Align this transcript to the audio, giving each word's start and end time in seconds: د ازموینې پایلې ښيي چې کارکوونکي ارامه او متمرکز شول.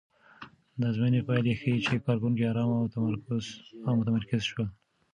د 0.79 0.81
ازموینې 0.89 1.21
پایلې 1.27 1.53
ښيي 1.59 1.83
چې 1.85 2.03
کارکوونکي 2.05 2.43
ارامه 2.51 2.75
او 3.87 3.93
متمرکز 3.95 4.41
شول. 4.49 4.67